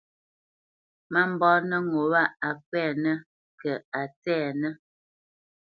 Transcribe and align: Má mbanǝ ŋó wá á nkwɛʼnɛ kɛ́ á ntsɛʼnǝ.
Má 1.11 1.21
mbanǝ 1.31 1.77
ŋó 1.89 2.01
wá 2.11 2.21
á 2.47 2.49
nkwɛʼnɛ 2.57 3.11
kɛ́ 3.59 3.75
á 3.99 4.01
ntsɛʼnǝ. 4.09 4.69